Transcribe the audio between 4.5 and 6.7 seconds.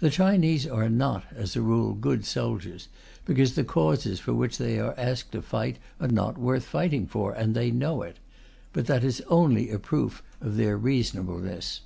they are asked to fight are not worth